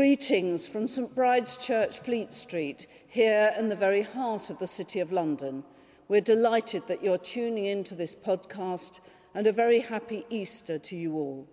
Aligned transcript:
Greetings 0.00 0.66
from 0.66 0.88
St 0.88 1.14
Bride's 1.14 1.58
Church, 1.58 1.98
Fleet 1.98 2.32
Street, 2.32 2.86
here 3.06 3.52
in 3.58 3.68
the 3.68 3.76
very 3.76 4.00
heart 4.00 4.48
of 4.48 4.58
the 4.58 4.66
City 4.66 4.98
of 4.98 5.12
London. 5.12 5.62
We're 6.08 6.22
delighted 6.22 6.86
that 6.86 7.04
you're 7.04 7.18
tuning 7.18 7.66
into 7.66 7.94
this 7.94 8.14
podcast 8.14 9.00
and 9.34 9.46
a 9.46 9.52
very 9.52 9.80
happy 9.80 10.24
Easter 10.30 10.78
to 10.78 10.96
you 10.96 11.16
all. 11.16 11.46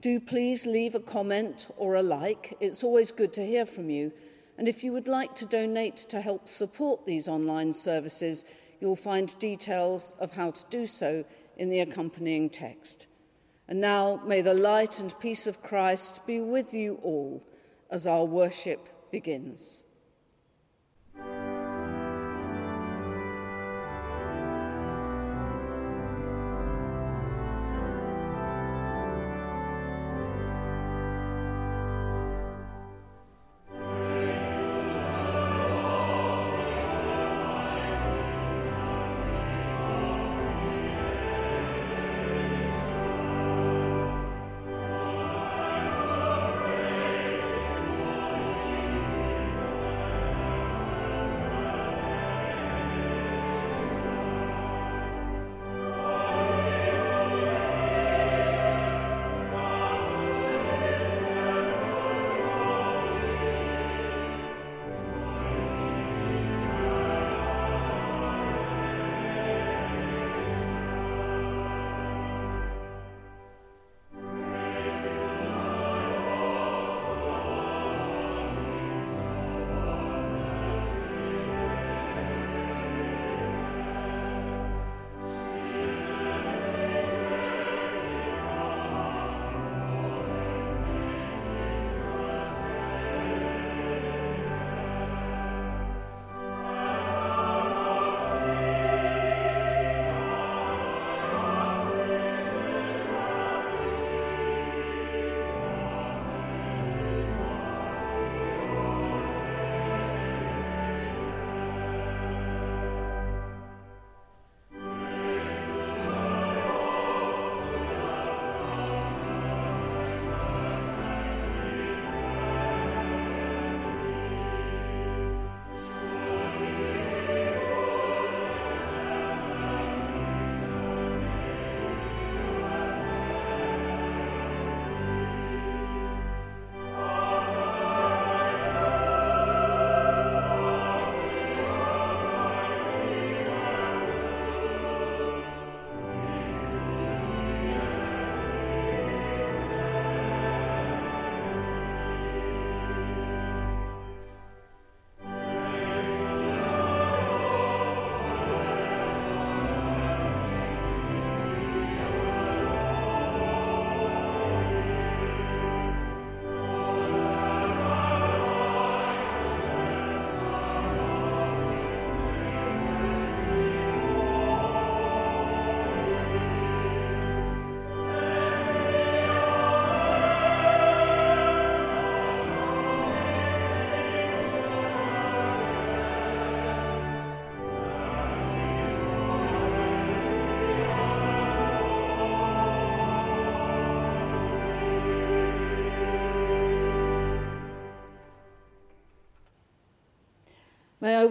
Do 0.00 0.20
please 0.20 0.66
leave 0.66 0.94
a 0.94 1.00
comment 1.00 1.66
or 1.76 1.96
a 1.96 2.02
like. 2.04 2.56
It's 2.60 2.84
always 2.84 3.10
good 3.10 3.32
to 3.32 3.44
hear 3.44 3.66
from 3.66 3.90
you. 3.90 4.12
And 4.56 4.68
if 4.68 4.84
you 4.84 4.92
would 4.92 5.08
like 5.08 5.34
to 5.34 5.44
donate 5.44 5.96
to 5.96 6.20
help 6.20 6.48
support 6.48 7.04
these 7.04 7.26
online 7.26 7.72
services, 7.72 8.44
you'll 8.78 8.94
find 8.94 9.36
details 9.40 10.14
of 10.20 10.30
how 10.30 10.52
to 10.52 10.64
do 10.70 10.86
so 10.86 11.24
in 11.56 11.70
the 11.70 11.80
accompanying 11.80 12.50
text. 12.50 13.08
And 13.66 13.80
now 13.80 14.22
may 14.24 14.42
the 14.42 14.54
light 14.54 15.00
and 15.00 15.18
peace 15.18 15.48
of 15.48 15.60
Christ 15.60 16.24
be 16.24 16.38
with 16.38 16.72
you 16.72 17.00
all 17.02 17.42
as 17.90 18.06
our 18.06 18.24
worship 18.24 18.88
begins. 19.10 19.84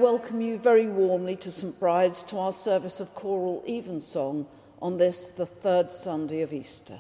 Welcome 0.03 0.41
you 0.41 0.57
very 0.57 0.85
warmly 0.85 1.33
to 1.33 1.49
St 1.49 1.79
Bride's 1.79 2.23
to 2.23 2.37
our 2.37 2.51
service 2.51 2.99
of 2.99 3.13
choral 3.13 3.63
evensong 3.65 4.45
on 4.81 4.97
this, 4.97 5.27
the 5.27 5.45
third 5.45 5.93
Sunday 5.93 6.41
of 6.41 6.51
Easter. 6.51 6.99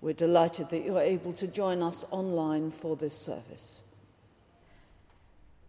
We're 0.00 0.14
delighted 0.14 0.70
that 0.70 0.84
you're 0.84 1.00
able 1.00 1.32
to 1.32 1.48
join 1.48 1.82
us 1.82 2.06
online 2.12 2.70
for 2.70 2.94
this 2.94 3.16
service. 3.16 3.82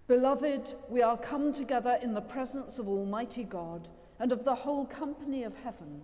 Beloved, 0.07 0.75
we 0.87 1.01
are 1.01 1.17
come 1.17 1.51
together 1.51 1.97
in 1.99 2.13
the 2.13 2.21
presence 2.21 2.77
of 2.77 2.87
Almighty 2.87 3.43
God 3.43 3.89
and 4.19 4.31
of 4.31 4.45
the 4.45 4.53
whole 4.53 4.85
company 4.85 5.41
of 5.41 5.55
heaven 5.63 6.03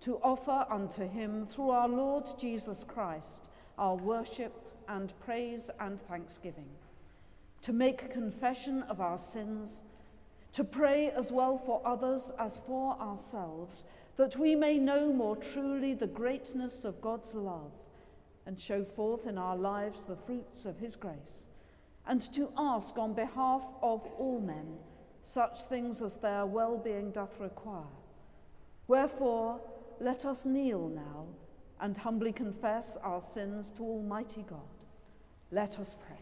to 0.00 0.16
offer 0.16 0.66
unto 0.68 1.08
him 1.08 1.46
through 1.46 1.70
our 1.70 1.88
Lord 1.88 2.26
Jesus 2.40 2.82
Christ 2.82 3.50
our 3.78 3.94
worship 3.94 4.52
and 4.88 5.12
praise 5.20 5.70
and 5.78 6.02
thanksgiving 6.08 6.70
to 7.62 7.72
make 7.72 8.10
confession 8.10 8.82
of 8.82 9.00
our 9.00 9.16
sins, 9.16 9.82
to 10.52 10.64
pray 10.64 11.10
as 11.10 11.32
well 11.32 11.56
for 11.56 11.80
others 11.84 12.30
as 12.38 12.58
for 12.66 12.98
ourselves, 13.00 13.84
that 14.16 14.36
we 14.36 14.54
may 14.54 14.78
know 14.78 15.12
more 15.12 15.36
truly 15.36 15.94
the 15.94 16.06
greatness 16.06 16.84
of 16.84 17.00
God's 17.00 17.34
love 17.34 17.72
and 18.44 18.60
show 18.60 18.84
forth 18.84 19.26
in 19.26 19.38
our 19.38 19.56
lives 19.56 20.02
the 20.02 20.16
fruits 20.16 20.64
of 20.64 20.78
his 20.78 20.96
grace, 20.96 21.46
and 22.06 22.20
to 22.34 22.52
ask 22.56 22.98
on 22.98 23.14
behalf 23.14 23.64
of 23.82 24.06
all 24.18 24.40
men 24.40 24.76
such 25.22 25.62
things 25.62 26.02
as 26.02 26.16
their 26.16 26.44
well 26.44 26.76
being 26.76 27.12
doth 27.12 27.38
require. 27.38 27.84
Wherefore, 28.88 29.60
let 30.00 30.24
us 30.26 30.44
kneel 30.44 30.88
now 30.88 31.26
and 31.80 31.96
humbly 31.96 32.32
confess 32.32 32.96
our 33.02 33.22
sins 33.22 33.70
to 33.76 33.82
Almighty 33.82 34.44
God. 34.48 34.60
Let 35.50 35.78
us 35.78 35.96
pray. 36.06 36.21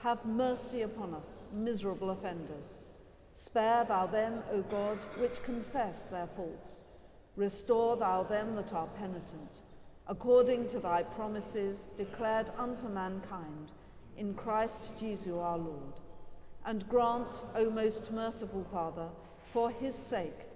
have 0.00 0.24
mercy 0.24 0.82
upon 0.82 1.14
us, 1.14 1.42
miserable 1.52 2.10
offenders. 2.10 2.78
Spare 3.34 3.84
thou 3.84 4.06
them, 4.06 4.42
O 4.52 4.62
God, 4.62 4.98
which 5.18 5.42
confess 5.42 6.02
their 6.10 6.26
faults. 6.26 6.82
Restore 7.36 7.96
thou 7.96 8.22
them 8.22 8.56
that 8.56 8.72
are 8.72 8.88
penitent, 8.98 9.62
according 10.06 10.68
to 10.68 10.80
thy 10.80 11.02
promises 11.02 11.86
declared 11.96 12.50
unto 12.58 12.88
mankind, 12.88 13.72
in 14.16 14.34
Christ 14.34 14.94
Jesus 14.98 15.32
our 15.32 15.58
Lord. 15.58 16.00
And 16.66 16.88
grant, 16.88 17.42
O 17.54 17.70
most 17.70 18.10
merciful 18.12 18.66
Father, 18.72 19.08
for 19.52 19.70
his 19.70 19.94
sake, 19.94 20.46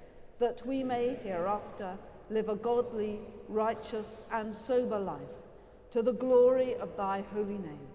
that 0.41 0.67
we 0.67 0.83
may 0.83 1.15
hereafter 1.23 1.97
live 2.31 2.49
a 2.49 2.57
godly, 2.57 3.21
righteous, 3.49 4.25
and 4.33 4.55
sober 4.55 4.99
life, 4.99 5.21
to 5.93 6.03
the 6.03 6.13
glory 6.13 6.75
of 6.75 6.97
thy 6.97 7.23
holy 7.33 7.59
name. 7.59 7.89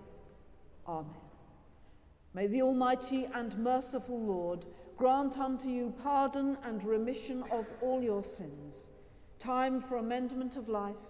Amen. 0.88 1.27
May 2.38 2.46
the 2.46 2.62
Almighty 2.62 3.28
and 3.34 3.58
merciful 3.58 4.22
Lord 4.22 4.68
grant 4.96 5.40
unto 5.40 5.70
you 5.70 5.92
pardon 6.04 6.56
and 6.64 6.84
remission 6.84 7.44
of 7.50 7.66
all 7.82 8.04
your 8.04 8.24
sins, 8.24 8.92
time 9.40 9.82
for 9.82 9.98
amendment 9.98 10.56
of 10.56 10.70
life, 10.70 11.10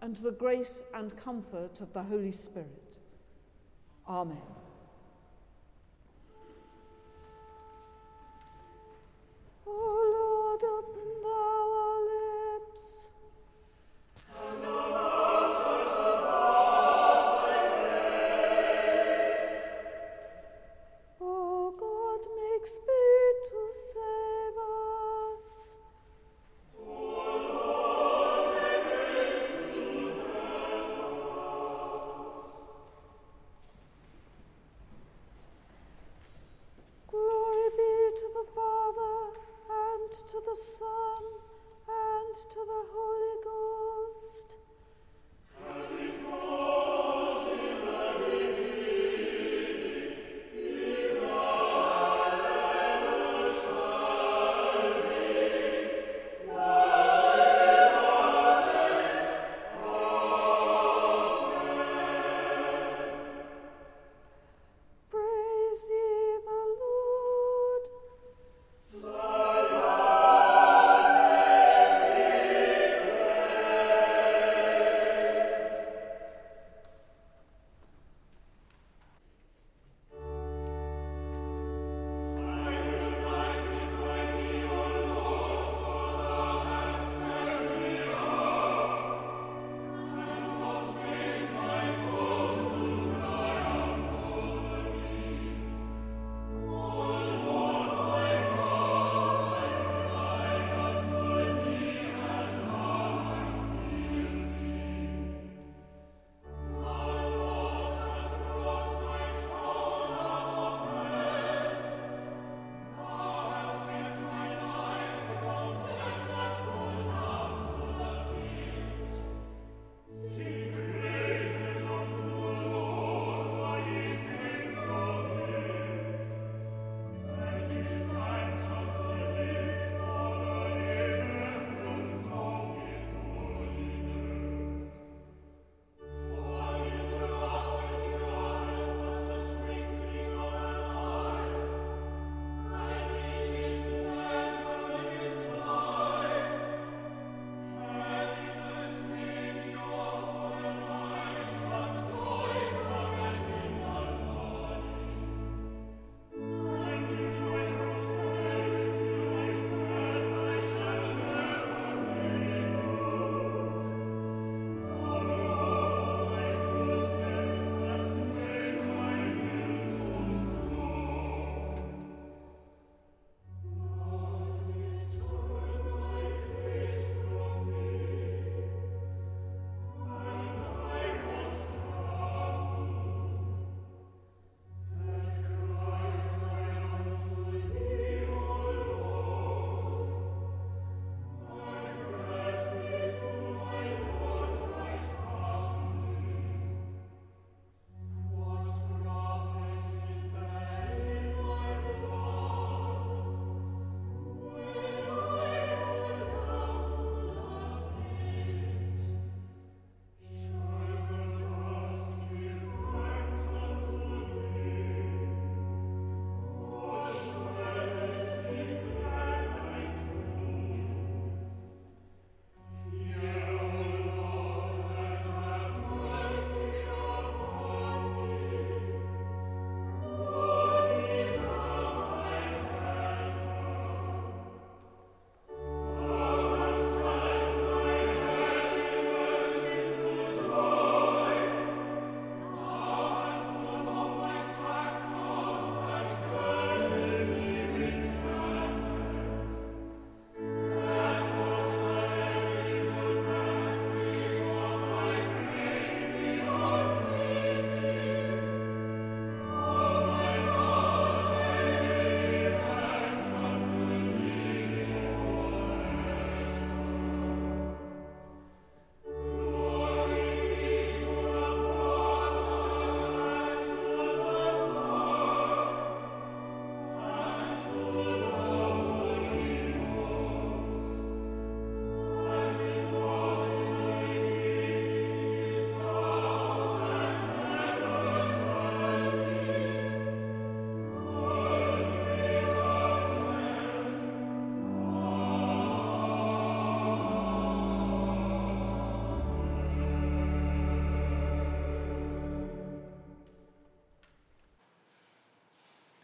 and 0.00 0.14
the 0.14 0.30
grace 0.30 0.84
and 0.94 1.16
comfort 1.16 1.80
of 1.80 1.92
the 1.92 2.04
Holy 2.04 2.30
Spirit. 2.30 3.00
Amen. 4.08 4.38
O 9.66 9.72
Lord, 10.14 10.62
open 10.62 11.10
thou 11.24 11.66
our 11.82 12.00
lips. 12.60 13.10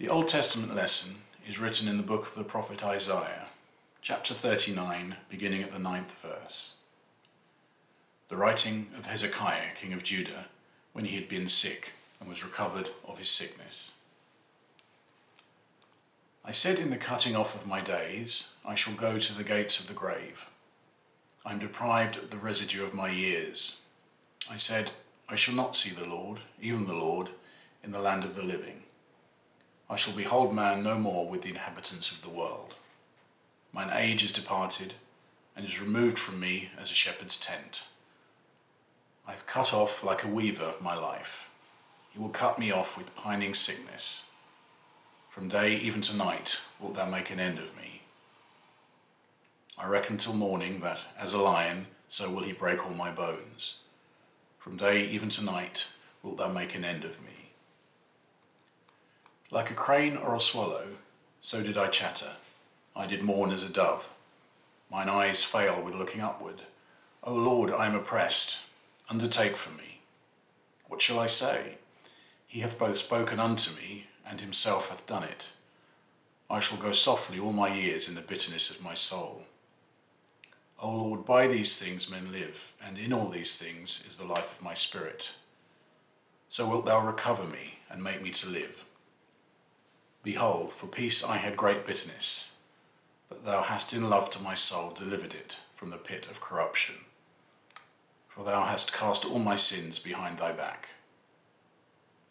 The 0.07 0.13
Old 0.13 0.29
Testament 0.29 0.73
lesson 0.73 1.17
is 1.49 1.59
written 1.59 1.89
in 1.89 1.97
the 1.97 2.03
book 2.05 2.29
of 2.29 2.37
the 2.37 2.45
prophet 2.45 2.85
Isaiah, 2.85 3.49
chapter 4.03 4.35
39, 4.35 5.17
beginning 5.29 5.65
at 5.65 5.73
the 5.73 5.81
ninth 5.81 6.15
verse. 6.23 6.75
The 8.29 8.37
writing 8.37 8.87
of 8.97 9.07
Hezekiah, 9.07 9.75
king 9.75 9.93
of 9.93 10.05
Judah, 10.05 10.47
when 10.93 11.07
he 11.07 11.17
had 11.17 11.27
been 11.27 11.49
sick 11.49 11.95
and 12.21 12.29
was 12.29 12.45
recovered 12.45 12.91
of 13.05 13.19
his 13.19 13.29
sickness. 13.31 13.95
I 16.45 16.53
said 16.53 16.79
in 16.79 16.91
the 16.91 16.97
cutting 16.97 17.35
off 17.35 17.57
of 17.57 17.67
my 17.67 17.81
days, 17.81 18.51
I 18.65 18.77
shall 18.77 18.95
go 18.95 19.19
to 19.19 19.35
the 19.35 19.43
gates 19.43 19.81
of 19.81 19.89
the 19.89 19.93
grave. 19.93 20.47
I 21.45 21.51
am 21.51 21.59
deprived 21.59 22.17
of 22.17 22.31
the 22.31 22.37
residue 22.37 22.85
of 22.85 22.95
my 22.95 23.11
years. 23.11 23.81
I 24.49 24.57
said, 24.57 24.93
I 25.29 25.35
shall 25.35 25.57
not 25.57 25.75
see 25.75 25.91
the 25.91 26.07
Lord, 26.07 26.39
even 26.63 26.87
the 26.87 26.95
Lord, 26.95 27.31
in 27.83 27.91
the 27.91 27.99
land 27.99 28.23
of 28.23 28.37
the 28.37 28.45
living. 28.45 28.85
I 29.89 29.97
shall 29.97 30.15
behold 30.15 30.55
man 30.55 30.83
no 30.83 30.99
more 30.99 31.29
with 31.29 31.43
the 31.43 31.51
inhabitants 31.51 32.11
of 32.11 32.23
the 32.23 32.29
world. 32.29 32.75
Mine 33.73 33.91
age 33.93 34.25
is 34.25 34.33
departed, 34.33 34.95
and 35.55 35.65
is 35.65 35.81
removed 35.81 36.19
from 36.19 36.41
me 36.41 36.71
as 36.79 36.91
a 36.91 36.95
shepherd's 36.95 37.37
tent. 37.37 37.89
I 39.27 39.33
have 39.33 39.47
cut 39.47 39.73
off 39.73 40.03
like 40.03 40.25
a 40.25 40.29
weaver 40.29 40.75
my 40.81 40.95
life. 40.95 41.49
He 42.11 42.19
will 42.19 42.31
cut 42.31 42.59
me 42.59 42.71
off 42.71 42.97
with 42.97 43.15
pining 43.15 43.55
sickness. 43.55 44.25
From 45.31 45.49
day 45.49 45.77
even 45.77 46.01
to 46.03 46.17
night 46.17 46.61
wilt 46.81 46.95
thou 46.95 47.07
make 47.07 47.31
an 47.31 47.41
end 47.41 47.59
of 47.59 47.77
me. 47.77 48.03
I 49.79 49.87
reckon 49.87 50.17
till 50.17 50.33
morning 50.33 50.81
that, 50.81 51.01
as 51.19 51.35
a 51.35 51.39
lion, 51.39 51.87
so 52.09 52.31
will 52.31 52.43
he 52.43 52.53
break 52.53 52.85
all 52.85 52.95
my 52.95 53.11
bones. 53.11 53.81
From 54.59 54.77
day 54.77 55.07
even 55.07 55.29
to 55.31 55.45
night 55.45 55.89
wilt 56.23 56.39
thou 56.39 56.49
make 56.49 56.75
an 56.75 56.85
end 56.85 57.05
of 57.05 57.21
me. 57.23 57.46
Like 59.51 59.71
a 59.71 59.75
crane 59.75 60.17
or 60.17 60.35
a 60.35 60.41
swallow, 60.41 60.97
so 61.41 61.63
did 61.63 61.79
I 61.79 61.87
chatter. 61.87 62.33
I 62.97 63.07
did 63.07 63.23
mourn 63.23 63.53
as 63.53 63.63
a 63.63 63.69
dove. 63.69 64.11
Mine 64.91 65.09
eyes 65.09 65.45
fail 65.45 65.81
with 65.81 65.95
looking 65.95 66.21
upward. 66.21 66.63
O 67.23 67.33
Lord, 67.33 67.71
I 67.71 67.87
am 67.87 67.95
oppressed. 67.95 68.59
Undertake 69.09 69.57
for 69.57 69.71
me. 69.71 70.01
What 70.89 71.01
shall 71.01 71.21
I 71.21 71.29
say? 71.29 71.79
He 72.49 72.61
hath 72.61 72.79
both 72.79 72.97
spoken 72.97 73.39
unto 73.39 73.77
me, 73.77 74.09
and 74.25 74.41
himself 74.41 74.89
hath 74.89 75.07
done 75.07 75.23
it. 75.23 75.53
I 76.51 76.59
shall 76.59 76.79
go 76.79 76.91
softly 76.91 77.39
all 77.39 77.53
my 77.53 77.73
years 77.73 78.09
in 78.09 78.17
the 78.17 78.23
bitterness 78.23 78.71
of 78.71 78.83
my 78.83 78.95
soul. 78.95 79.45
O 80.81 80.91
Lord, 80.91 81.25
by 81.25 81.47
these 81.47 81.79
things 81.79 82.11
men 82.11 82.33
live, 82.33 82.73
and 82.85 82.99
in 82.99 83.13
all 83.13 83.29
these 83.29 83.57
things 83.57 84.03
is 84.09 84.17
the 84.17 84.25
life 84.25 84.57
of 84.57 84.63
my 84.63 84.75
spirit. 84.75 85.35
So 86.49 86.69
wilt 86.69 86.87
thou 86.87 86.99
recover 86.99 87.45
me, 87.45 87.79
and 87.89 88.03
make 88.03 88.23
me 88.23 88.31
to 88.31 88.49
live. 88.49 88.86
Behold, 90.27 90.73
for 90.73 90.89
peace 90.89 91.23
I 91.23 91.37
had 91.37 91.57
great 91.57 91.85
bitterness, 91.85 92.51
but 93.29 93.45
thou 93.45 93.63
hast 93.63 93.93
in 93.93 94.11
love 94.11 94.29
to 94.31 94.41
my 94.41 94.57
soul 94.57 94.91
delivered 94.91 95.35
it 95.35 95.59
from 95.73 95.91
the 95.91 95.97
pit 95.97 96.27
of 96.27 96.41
corruption. 96.41 96.97
For 98.29 98.43
thou 98.43 98.65
hast 98.65 98.93
cast 98.93 99.25
all 99.25 99.39
my 99.39 99.55
sins 99.55 100.01
behind 100.01 100.39
thy 100.39 100.51
back. 100.51 100.89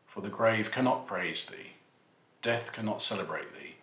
For 0.07 0.19
the 0.19 0.27
grave 0.27 0.73
cannot 0.73 1.07
praise 1.07 1.45
thee, 1.45 1.75
death 2.41 2.73
cannot 2.73 3.01
celebrate 3.01 3.55
thee. 3.55 3.77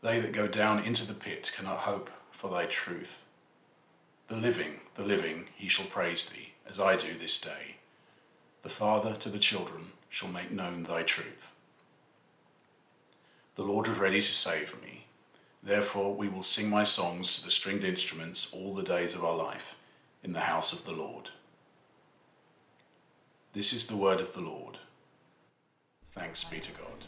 They 0.00 0.18
that 0.18 0.32
go 0.32 0.48
down 0.48 0.82
into 0.82 1.06
the 1.06 1.12
pit 1.12 1.52
cannot 1.54 1.80
hope 1.80 2.10
for 2.30 2.48
thy 2.48 2.64
truth. 2.64 3.26
The 4.28 4.36
living, 4.36 4.80
the 4.94 5.04
living, 5.04 5.50
he 5.54 5.68
shall 5.68 5.84
praise 5.84 6.24
thee, 6.30 6.54
as 6.66 6.80
I 6.80 6.96
do 6.96 7.12
this 7.12 7.38
day. 7.38 7.76
The 8.62 8.70
Father 8.70 9.14
to 9.16 9.28
the 9.28 9.38
children 9.38 9.92
shall 10.08 10.30
make 10.30 10.50
known 10.50 10.84
thy 10.84 11.02
truth. 11.02 11.52
The 13.60 13.66
Lord 13.66 13.88
is 13.88 13.98
ready 13.98 14.22
to 14.22 14.26
save 14.26 14.80
me. 14.80 15.04
Therefore, 15.62 16.14
we 16.14 16.30
will 16.30 16.42
sing 16.42 16.70
my 16.70 16.82
songs 16.82 17.36
to 17.36 17.44
the 17.44 17.50
stringed 17.50 17.84
instruments 17.84 18.48
all 18.52 18.72
the 18.74 18.82
days 18.82 19.14
of 19.14 19.22
our 19.22 19.36
life 19.36 19.76
in 20.22 20.32
the 20.32 20.40
house 20.40 20.72
of 20.72 20.86
the 20.86 20.92
Lord. 20.92 21.28
This 23.52 23.74
is 23.74 23.86
the 23.86 23.98
word 23.98 24.22
of 24.22 24.32
the 24.32 24.40
Lord. 24.40 24.78
Thanks 26.08 26.42
be 26.42 26.58
to 26.58 26.72
God. 26.72 27.04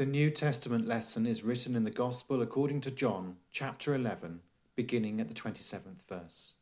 The 0.00 0.06
New 0.06 0.30
Testament 0.30 0.86
lesson 0.86 1.26
is 1.26 1.42
written 1.42 1.76
in 1.76 1.84
the 1.84 1.90
Gospel 1.90 2.40
according 2.40 2.80
to 2.80 2.90
John, 2.90 3.36
chapter 3.52 3.94
11, 3.94 4.40
beginning 4.74 5.20
at 5.20 5.28
the 5.28 5.34
27th 5.34 6.00
verse. 6.08 6.54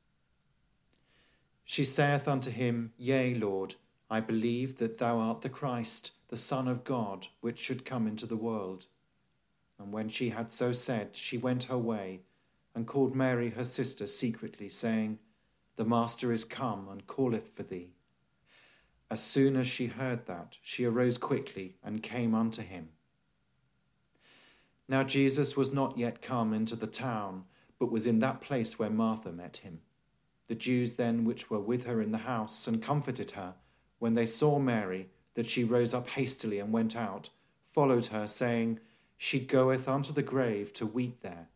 She 1.64 1.84
saith 1.84 2.26
unto 2.26 2.50
him, 2.50 2.94
Yea, 2.98 3.34
Lord, 3.34 3.76
I 4.10 4.18
believe 4.18 4.78
that 4.78 4.98
thou 4.98 5.20
art 5.20 5.42
the 5.42 5.48
Christ, 5.48 6.10
the 6.26 6.36
Son 6.36 6.66
of 6.66 6.82
God, 6.82 7.28
which 7.40 7.60
should 7.60 7.84
come 7.84 8.08
into 8.08 8.26
the 8.26 8.34
world. 8.34 8.86
And 9.78 9.92
when 9.92 10.08
she 10.08 10.30
had 10.30 10.52
so 10.52 10.72
said, 10.72 11.10
she 11.12 11.38
went 11.38 11.62
her 11.62 11.78
way, 11.78 12.22
and 12.74 12.88
called 12.88 13.14
Mary 13.14 13.50
her 13.50 13.62
sister 13.62 14.08
secretly, 14.08 14.68
saying, 14.68 15.20
The 15.76 15.84
Master 15.84 16.32
is 16.32 16.44
come, 16.44 16.88
and 16.90 17.06
calleth 17.06 17.54
for 17.54 17.62
thee. 17.62 17.90
As 19.08 19.22
soon 19.22 19.54
as 19.54 19.68
she 19.68 19.86
heard 19.86 20.26
that, 20.26 20.56
she 20.60 20.84
arose 20.84 21.18
quickly, 21.18 21.76
and 21.84 22.02
came 22.02 22.34
unto 22.34 22.62
him. 22.62 22.88
Now 24.88 25.02
Jesus 25.02 25.56
was 25.56 25.72
not 25.72 25.98
yet 25.98 26.22
come 26.22 26.54
into 26.54 26.74
the 26.74 26.86
town, 26.86 27.44
but 27.78 27.92
was 27.92 28.06
in 28.06 28.20
that 28.20 28.40
place 28.40 28.78
where 28.78 28.90
Martha 28.90 29.30
met 29.30 29.58
him. 29.58 29.80
The 30.48 30.54
Jews 30.54 30.94
then 30.94 31.24
which 31.24 31.50
were 31.50 31.60
with 31.60 31.84
her 31.84 32.00
in 32.00 32.10
the 32.10 32.18
house 32.18 32.66
and 32.66 32.82
comforted 32.82 33.32
her, 33.32 33.54
when 33.98 34.14
they 34.14 34.26
saw 34.26 34.58
Mary, 34.58 35.08
that 35.34 35.48
she 35.48 35.62
rose 35.62 35.92
up 35.92 36.08
hastily 36.08 36.58
and 36.58 36.72
went 36.72 36.96
out, 36.96 37.28
followed 37.68 38.06
her, 38.06 38.26
saying, 38.26 38.80
She 39.18 39.38
goeth 39.40 39.86
unto 39.86 40.12
the 40.12 40.22
grave 40.22 40.72
to 40.74 40.86
weep 40.86 41.20
there. 41.20 41.48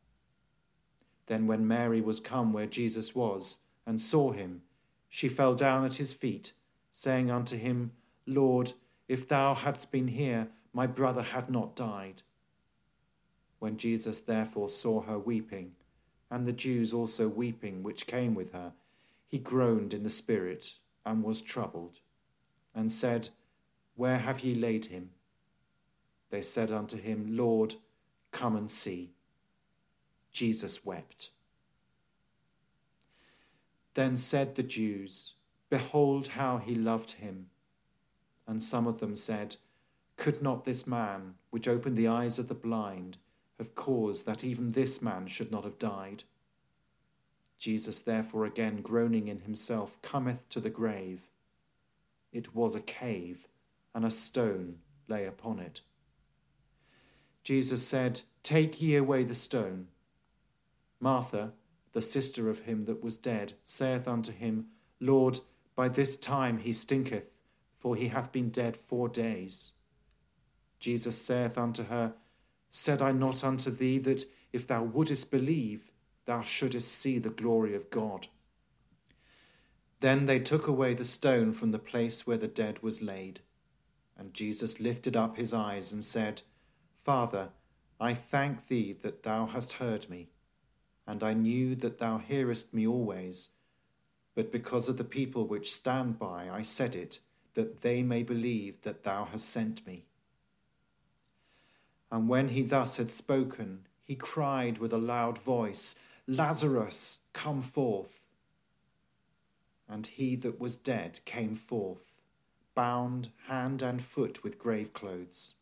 Then 1.26 1.46
when 1.46 1.66
Mary 1.66 2.00
was 2.00 2.20
come 2.20 2.52
where 2.52 2.66
Jesus 2.66 3.14
was, 3.14 3.58
and 3.86 4.00
saw 4.00 4.32
him, 4.32 4.62
she 5.08 5.28
fell 5.28 5.54
down 5.54 5.84
at 5.84 5.94
his 5.94 6.12
feet, 6.12 6.52
saying 6.90 7.30
unto 7.30 7.56
him, 7.56 7.92
Lord, 8.26 8.72
if 9.08 9.26
thou 9.26 9.54
hadst 9.54 9.90
been 9.90 10.08
here, 10.08 10.48
my 10.72 10.86
brother 10.86 11.22
had 11.22 11.50
not 11.50 11.74
died. 11.74 12.22
When 13.62 13.76
Jesus 13.76 14.18
therefore 14.18 14.68
saw 14.68 15.02
her 15.02 15.20
weeping, 15.20 15.76
and 16.32 16.48
the 16.48 16.52
Jews 16.52 16.92
also 16.92 17.28
weeping 17.28 17.84
which 17.84 18.08
came 18.08 18.34
with 18.34 18.52
her, 18.52 18.72
he 19.28 19.38
groaned 19.38 19.94
in 19.94 20.02
the 20.02 20.10
spirit, 20.10 20.72
and 21.06 21.22
was 21.22 21.40
troubled, 21.40 22.00
and 22.74 22.90
said, 22.90 23.28
Where 23.94 24.18
have 24.18 24.40
ye 24.40 24.56
laid 24.56 24.86
him? 24.86 25.10
They 26.30 26.42
said 26.42 26.72
unto 26.72 26.96
him, 26.96 27.36
Lord, 27.36 27.76
come 28.32 28.56
and 28.56 28.68
see. 28.68 29.12
Jesus 30.32 30.84
wept. 30.84 31.30
Then 33.94 34.16
said 34.16 34.56
the 34.56 34.64
Jews, 34.64 35.34
Behold 35.70 36.26
how 36.26 36.58
he 36.58 36.74
loved 36.74 37.12
him. 37.12 37.46
And 38.44 38.60
some 38.60 38.88
of 38.88 38.98
them 38.98 39.14
said, 39.14 39.54
Could 40.16 40.42
not 40.42 40.64
this 40.64 40.84
man, 40.84 41.34
which 41.50 41.68
opened 41.68 41.96
the 41.96 42.08
eyes 42.08 42.40
of 42.40 42.48
the 42.48 42.54
blind, 42.54 43.18
have 43.62 43.74
caused 43.74 44.26
that 44.26 44.44
even 44.44 44.72
this 44.72 45.00
man 45.00 45.26
should 45.28 45.50
not 45.50 45.64
have 45.64 45.78
died. 45.78 46.24
Jesus, 47.58 48.00
therefore, 48.00 48.44
again 48.44 48.82
groaning 48.82 49.28
in 49.28 49.40
himself, 49.40 49.96
cometh 50.02 50.48
to 50.48 50.60
the 50.60 50.70
grave. 50.70 51.20
It 52.32 52.54
was 52.54 52.74
a 52.74 52.80
cave, 52.80 53.46
and 53.94 54.04
a 54.04 54.10
stone 54.10 54.78
lay 55.06 55.26
upon 55.26 55.60
it. 55.60 55.80
Jesus 57.44 57.86
said, 57.86 58.22
Take 58.42 58.80
ye 58.82 58.96
away 58.96 59.22
the 59.22 59.34
stone. 59.34 59.86
Martha, 60.98 61.52
the 61.92 62.02
sister 62.02 62.50
of 62.50 62.60
him 62.60 62.86
that 62.86 63.02
was 63.02 63.16
dead, 63.16 63.54
saith 63.64 64.08
unto 64.08 64.32
him, 64.32 64.66
Lord, 65.00 65.40
by 65.76 65.88
this 65.88 66.16
time 66.16 66.58
he 66.58 66.72
stinketh, 66.72 67.30
for 67.78 67.94
he 67.94 68.08
hath 68.08 68.32
been 68.32 68.50
dead 68.50 68.76
four 68.76 69.08
days. 69.08 69.70
Jesus 70.80 71.16
saith 71.16 71.56
unto 71.56 71.84
her, 71.84 72.14
Said 72.74 73.02
I 73.02 73.12
not 73.12 73.44
unto 73.44 73.70
thee 73.70 73.98
that 73.98 74.24
if 74.50 74.66
thou 74.66 74.82
wouldest 74.82 75.30
believe, 75.30 75.90
thou 76.24 76.40
shouldest 76.40 76.90
see 76.90 77.18
the 77.18 77.28
glory 77.28 77.74
of 77.74 77.90
God? 77.90 78.28
Then 80.00 80.24
they 80.24 80.40
took 80.40 80.66
away 80.66 80.94
the 80.94 81.04
stone 81.04 81.52
from 81.52 81.70
the 81.70 81.78
place 81.78 82.26
where 82.26 82.38
the 82.38 82.48
dead 82.48 82.82
was 82.82 83.02
laid. 83.02 83.40
And 84.16 84.32
Jesus 84.32 84.80
lifted 84.80 85.16
up 85.16 85.36
his 85.36 85.52
eyes 85.52 85.92
and 85.92 86.02
said, 86.02 86.40
Father, 87.04 87.50
I 88.00 88.14
thank 88.14 88.68
thee 88.68 88.96
that 89.02 89.22
thou 89.22 89.44
hast 89.44 89.72
heard 89.72 90.08
me, 90.08 90.30
and 91.06 91.22
I 91.22 91.34
knew 91.34 91.76
that 91.76 91.98
thou 91.98 92.18
hearest 92.18 92.72
me 92.72 92.86
always. 92.86 93.50
But 94.34 94.50
because 94.50 94.88
of 94.88 94.96
the 94.96 95.04
people 95.04 95.46
which 95.46 95.74
stand 95.74 96.18
by, 96.18 96.48
I 96.50 96.62
said 96.62 96.96
it, 96.96 97.20
that 97.52 97.82
they 97.82 98.02
may 98.02 98.22
believe 98.22 98.80
that 98.82 99.04
thou 99.04 99.26
hast 99.26 99.50
sent 99.50 99.86
me. 99.86 100.06
And 102.12 102.28
when 102.28 102.48
he 102.48 102.60
thus 102.60 102.98
had 102.98 103.10
spoken, 103.10 103.86
he 104.04 104.14
cried 104.14 104.76
with 104.76 104.92
a 104.92 104.98
loud 104.98 105.38
voice, 105.38 105.96
Lazarus, 106.26 107.20
come 107.32 107.62
forth. 107.62 108.20
And 109.88 110.06
he 110.06 110.36
that 110.36 110.60
was 110.60 110.76
dead 110.76 111.20
came 111.24 111.56
forth, 111.56 112.12
bound 112.74 113.30
hand 113.48 113.80
and 113.80 114.04
foot 114.04 114.44
with 114.44 114.58
grave 114.58 114.92
clothes, 114.92 115.54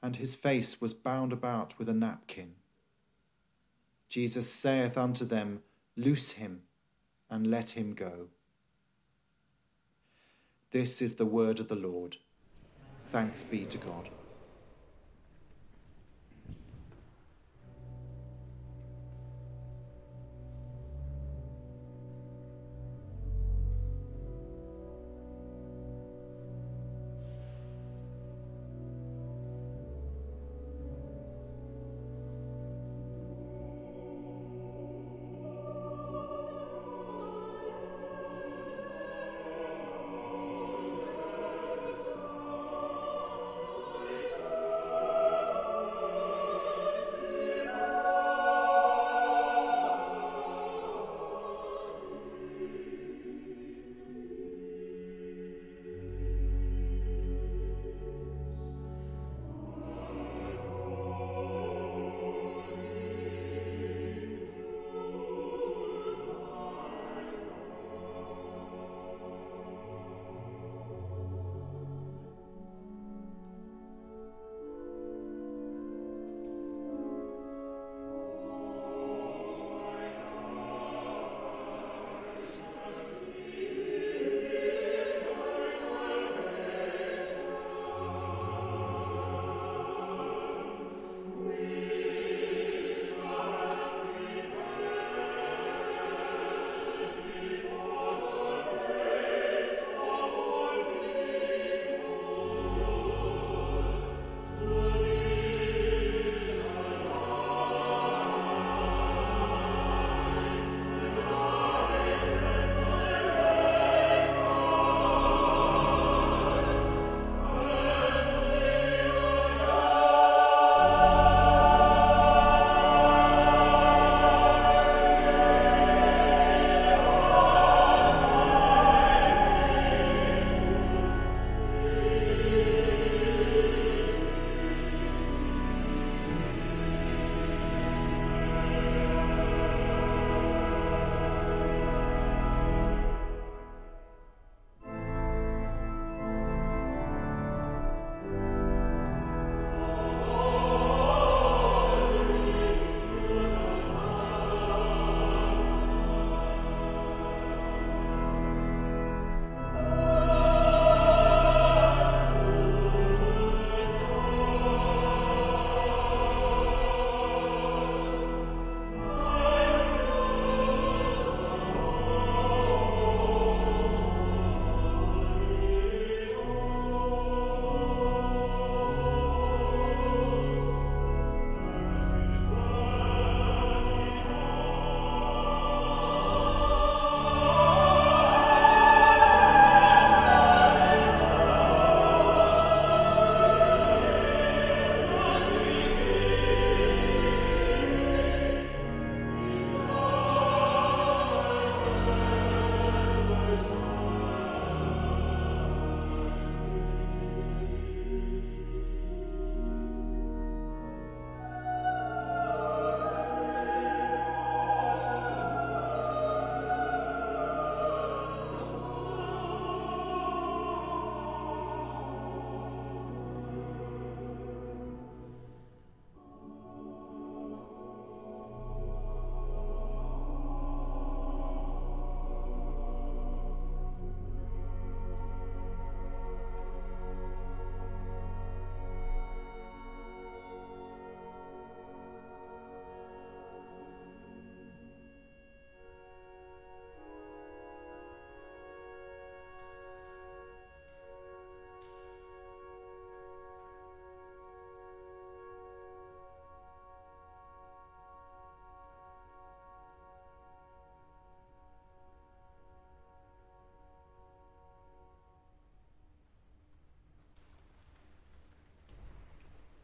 and 0.00 0.16
his 0.16 0.36
face 0.36 0.80
was 0.80 0.94
bound 0.94 1.32
about 1.32 1.76
with 1.78 1.88
a 1.88 1.94
napkin. 1.94 2.52
Jesus 4.08 4.50
saith 4.50 4.96
unto 4.96 5.24
them, 5.24 5.62
Loose 5.96 6.30
him, 6.32 6.62
and 7.28 7.48
let 7.48 7.70
him 7.70 7.94
go. 7.94 8.28
This 10.70 11.02
is 11.02 11.14
the 11.14 11.26
word 11.26 11.58
of 11.58 11.66
the 11.66 11.74
Lord. 11.74 12.18
Thanks 13.10 13.42
be 13.42 13.64
to 13.66 13.78
God. 13.78 14.10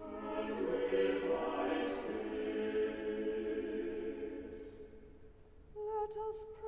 Let 0.00 0.10
us 6.28 6.44
pray. 6.60 6.67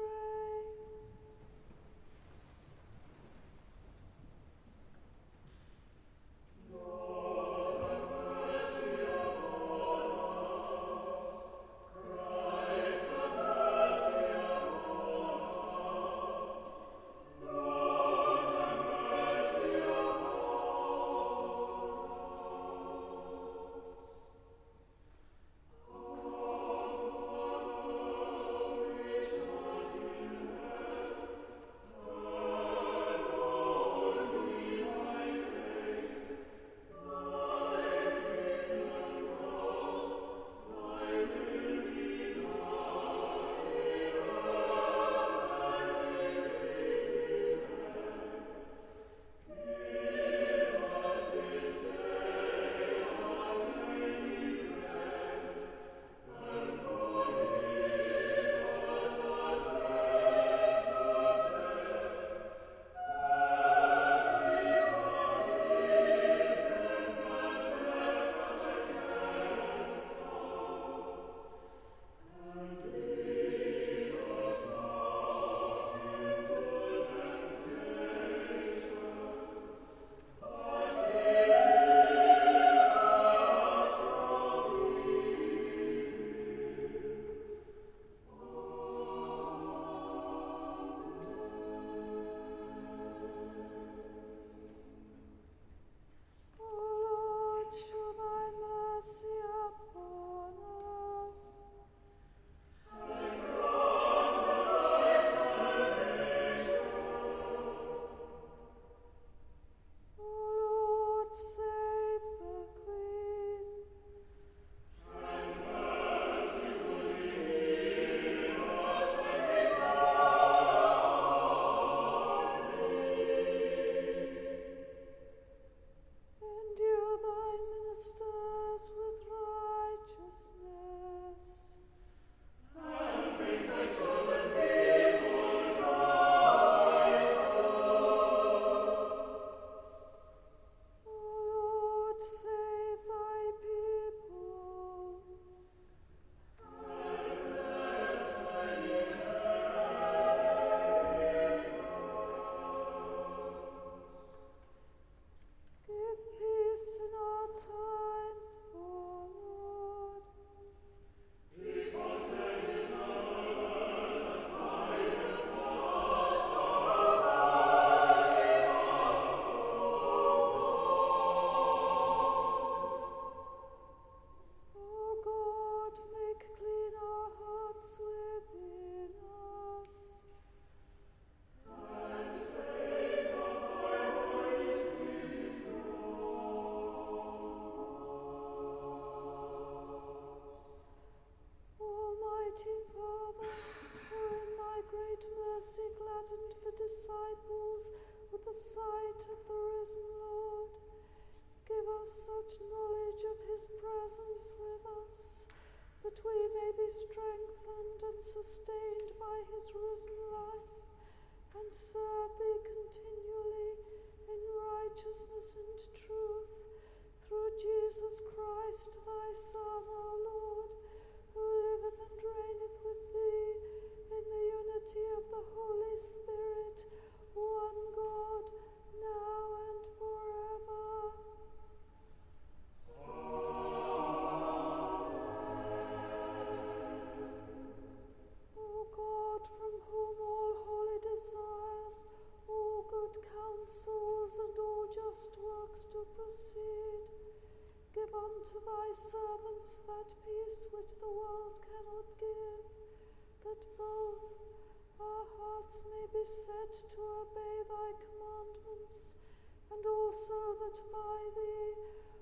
By 260.93 261.19
thee. 261.35 261.75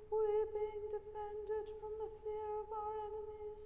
We, 0.08 0.24
being 0.56 0.84
defended 0.88 1.66
from 1.80 1.92
the 2.00 2.11
fear 2.24 2.48
of 2.64 2.68
our 2.72 2.94
enemies, 3.12 3.64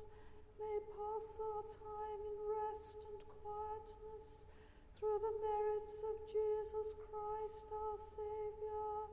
may 0.59 0.79
pass 0.99 1.27
our 1.38 1.62
time 1.71 2.21
in 2.27 2.38
rest 2.51 2.99
and 3.07 3.18
quietness 3.42 4.51
through 4.99 5.18
the 5.23 5.35
merits 5.38 5.99
of 6.03 6.16
Jesus 6.31 6.88
Christ 7.11 7.66
our 7.71 7.99
Saviour. 8.14 9.07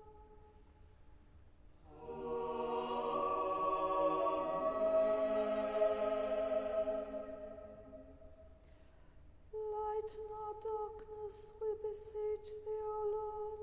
Lighten 9.53 10.29
our 10.33 10.55
darkness, 10.65 11.35
we 11.61 11.69
beseech 11.81 12.47
thee, 12.65 12.81
O 12.81 13.01
Lord, 13.13 13.61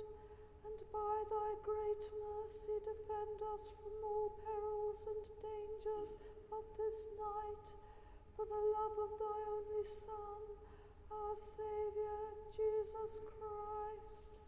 by 0.96 1.16
thy 1.28 1.50
great 1.60 2.04
mercy 2.24 2.76
defend 2.80 3.36
us 3.52 3.68
from 3.76 3.92
all 4.00 4.32
perils 4.40 5.00
and 5.12 5.24
dangers 5.44 6.12
of 6.56 6.64
this 6.80 6.98
night, 7.20 7.66
for 8.32 8.46
the 8.48 8.62
love 8.76 8.96
of 9.04 9.12
thy 9.20 9.38
only 9.52 9.84
Son, 10.08 10.40
our 11.12 11.36
Saviour, 11.52 12.32
Jesus 12.56 13.12
Christ. 13.28 14.40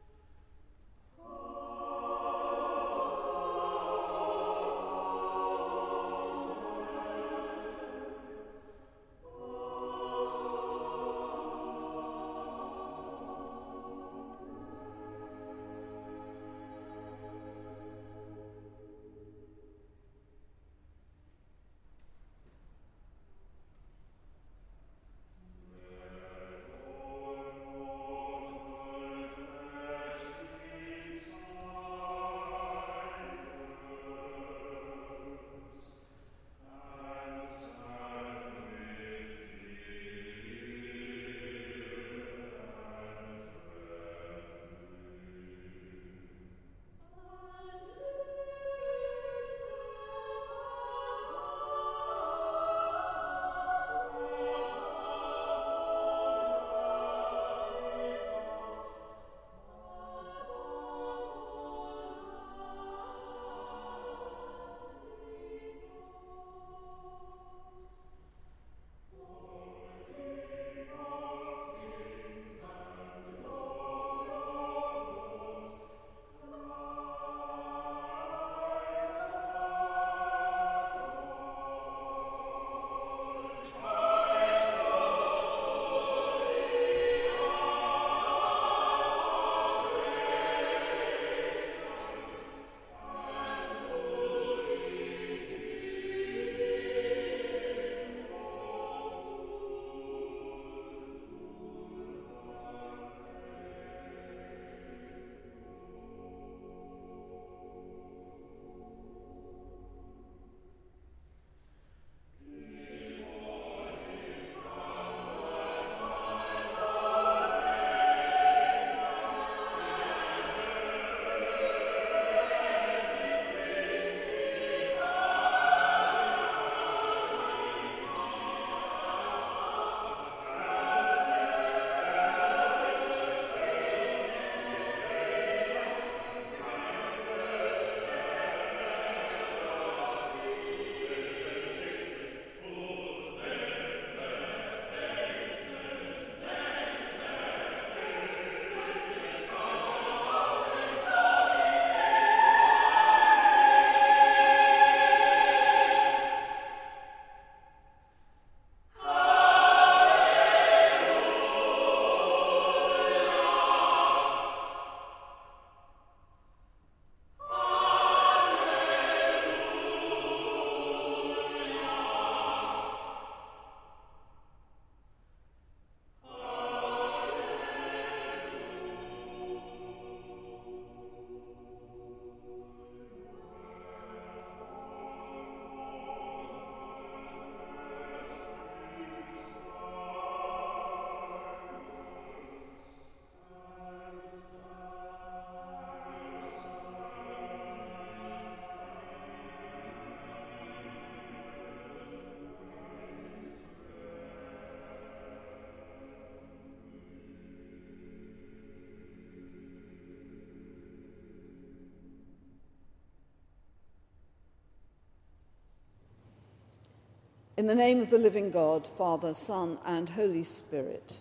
In 217.58 217.66
the 217.66 217.74
name 217.74 217.98
of 217.98 218.10
the 218.10 218.20
living 218.20 218.52
God, 218.52 218.86
Father, 218.86 219.34
Son, 219.34 219.78
and 219.84 220.08
Holy 220.08 220.44
Spirit. 220.44 221.18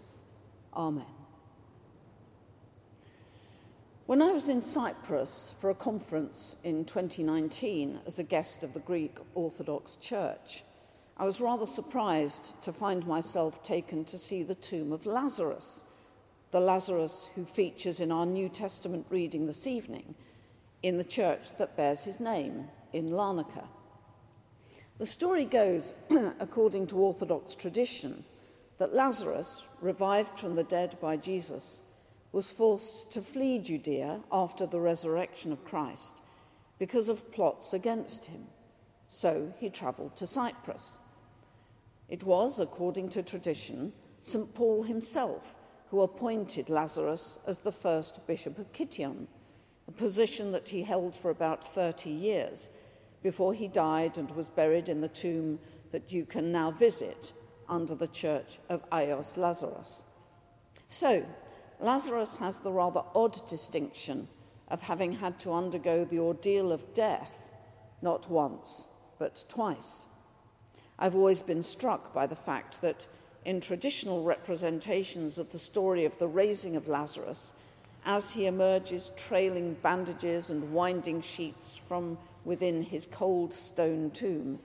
Amen. 0.72 1.08
When 4.06 4.22
I 4.22 4.30
was 4.34 4.48
in 4.48 4.62
Cyprus 4.62 5.56
for 5.58 5.72
a 5.72 5.74
conference 5.74 6.56
in 6.64 6.86
2019 6.86 8.02
as 8.06 8.20
a 8.20 8.24
guest 8.24 8.64
of 8.64 8.76
the 8.76 8.80
Greek 8.82 9.18
Orthodox 9.34 9.96
Church, 9.96 10.64
I 11.18 11.26
was 11.26 11.42
rather 11.42 11.66
surprised 11.66 12.62
to 12.62 12.72
find 12.72 13.08
myself 13.08 13.64
taken 13.64 14.06
to 14.06 14.20
see 14.20 14.44
the 14.44 14.54
tomb 14.54 14.94
of 14.94 15.08
Lazarus, 15.08 15.86
the 16.52 16.60
Lazarus 16.60 17.32
who 17.34 17.46
features 17.46 18.00
in 18.00 18.12
our 18.12 18.28
New 18.28 18.48
Testament 18.48 19.08
reading 19.10 19.48
this 19.48 19.66
evening 19.66 20.14
in 20.84 21.00
the 21.00 21.04
church 21.04 21.58
that 21.58 21.76
bears 21.76 22.04
his 22.04 22.20
name 22.20 22.68
in 22.94 23.10
Larnaca. 23.10 23.68
The 24.98 25.06
story 25.06 25.46
goes, 25.46 25.94
according 26.40 26.88
to 26.88 26.98
Orthodox 26.98 27.54
tradition, 27.54 28.24
that 28.80 28.94
Lazarus, 28.96 29.64
revived 29.82 30.40
from 30.40 30.56
the 30.56 30.64
dead 30.64 30.98
by 31.00 31.18
Jesus, 31.18 31.84
was 32.32 32.50
forced 32.50 33.12
to 33.12 33.22
flee 33.22 33.60
Judea 33.60 34.22
after 34.32 34.66
the 34.66 34.80
resurrection 34.80 35.52
of 35.52 35.64
Christ 35.66 36.22
because 36.80 37.10
of 37.10 37.32
plots 37.32 37.74
against 37.74 38.26
him. 38.26 38.46
So 39.08 39.54
he 39.58 39.70
travelled 39.70 40.16
to 40.18 40.28
Cyprus. 40.28 41.00
It 42.10 42.24
was, 42.24 42.60
according 42.60 43.10
to 43.10 43.24
tradition, 43.24 43.94
St. 44.20 44.54
Paul 44.54 44.84
himself 44.84 45.56
who 45.90 46.02
appointed 46.02 46.70
Lazarus 46.70 47.40
as 47.48 47.60
the 47.60 47.72
first 47.72 48.26
bishop 48.28 48.60
of 48.60 48.74
Kition, 48.74 49.28
a 49.88 49.92
position 49.92 50.52
that 50.52 50.70
he 50.70 50.84
held 50.84 51.16
for 51.16 51.32
about 51.32 51.64
30 51.64 52.10
years 52.10 52.70
before 53.28 53.54
he 53.54 53.68
died 53.68 54.18
and 54.18 54.32
was 54.32 54.48
buried 54.48 54.88
in 54.88 55.02
the 55.02 55.10
tomb 55.10 55.60
that 55.92 56.14
you 56.14 56.26
can 56.26 56.50
now 56.50 56.72
visit 56.72 57.34
under 57.68 57.94
the 57.94 58.08
church 58.08 58.58
of 58.70 58.90
Agios 58.90 59.36
Lazarus. 59.36 60.06
So, 60.88 61.26
Lazarus 61.82 62.38
has 62.38 62.60
the 62.60 62.72
rather 62.72 63.04
odd 63.14 63.46
distinction 63.46 64.30
of 64.70 64.82
having 64.82 65.12
had 65.12 65.38
to 65.40 65.52
undergo 65.52 66.06
the 66.06 66.20
ordeal 66.20 66.72
of 66.72 66.94
death 66.94 67.52
not 68.02 68.32
once, 68.32 68.88
but 69.20 69.44
twice. 69.50 70.08
I've 70.98 71.16
always 71.16 71.42
been 71.42 71.64
struck 71.64 72.14
by 72.14 72.28
the 72.28 72.42
fact 72.50 72.80
that 72.80 73.08
in 73.44 73.60
traditional 73.60 74.24
representations 74.24 75.38
of 75.38 75.52
the 75.52 75.60
story 75.60 76.06
of 76.06 76.18
the 76.18 76.30
raising 76.30 76.78
of 76.78 76.88
Lazarus, 76.88 77.54
as 78.06 78.32
he 78.32 78.46
emerges 78.46 79.12
trailing 79.18 79.74
bandages 79.84 80.50
and 80.50 80.72
winding 80.72 81.22
sheets 81.22 81.78
from 81.90 82.18
within 82.48 82.82
his 82.82 83.06
cold 83.06 83.54
stone 83.54 84.10
tomb, 84.10 84.58